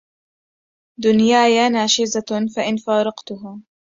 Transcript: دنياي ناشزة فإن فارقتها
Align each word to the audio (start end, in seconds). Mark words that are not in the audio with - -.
دنياي 0.99 1.69
ناشزة 1.69 2.47
فإن 2.55 2.77
فارقتها 2.77 3.61